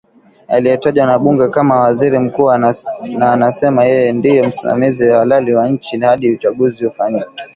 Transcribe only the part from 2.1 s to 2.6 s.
mkuu